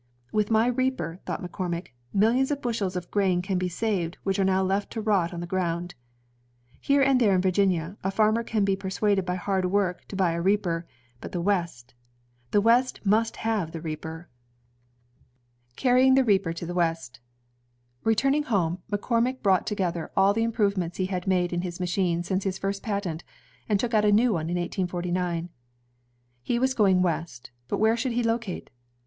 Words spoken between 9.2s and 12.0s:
by hard work to buy a reaper, but the West,—